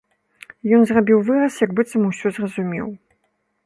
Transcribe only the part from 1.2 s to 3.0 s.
выраз, як быццам усё зразумеў.